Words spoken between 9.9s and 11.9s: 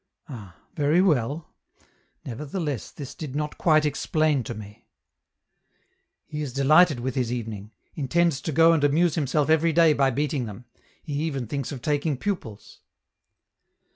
by beating them; he even thinks of